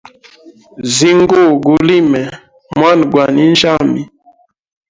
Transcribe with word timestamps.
Zinguwa 0.93 1.43
gulime 1.63 2.21
mwna 2.77 3.05
gwa 3.11 3.25
ninjyami. 3.33 4.01